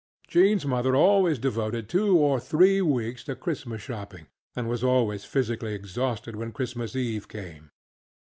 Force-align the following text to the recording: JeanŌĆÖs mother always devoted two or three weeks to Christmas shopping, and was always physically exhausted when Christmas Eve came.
JeanŌĆÖs 0.31 0.65
mother 0.65 0.95
always 0.95 1.37
devoted 1.37 1.87
two 1.87 2.17
or 2.17 2.39
three 2.39 2.81
weeks 2.81 3.23
to 3.25 3.35
Christmas 3.35 3.83
shopping, 3.83 4.25
and 4.55 4.67
was 4.67 4.83
always 4.83 5.25
physically 5.25 5.75
exhausted 5.75 6.35
when 6.35 6.51
Christmas 6.51 6.95
Eve 6.95 7.27
came. 7.27 7.69